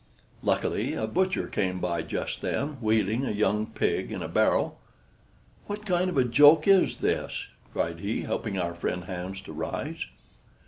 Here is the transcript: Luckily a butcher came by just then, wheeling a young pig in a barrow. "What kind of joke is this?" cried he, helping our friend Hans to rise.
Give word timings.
Luckily 0.41 0.95
a 0.95 1.05
butcher 1.05 1.45
came 1.45 1.79
by 1.79 2.01
just 2.01 2.41
then, 2.41 2.81
wheeling 2.81 3.23
a 3.23 3.29
young 3.31 3.67
pig 3.67 4.11
in 4.11 4.23
a 4.23 4.27
barrow. 4.27 4.77
"What 5.67 5.85
kind 5.85 6.09
of 6.09 6.31
joke 6.31 6.67
is 6.67 7.01
this?" 7.01 7.49
cried 7.71 7.99
he, 7.99 8.23
helping 8.23 8.57
our 8.57 8.73
friend 8.73 9.03
Hans 9.03 9.41
to 9.41 9.53
rise. 9.53 10.07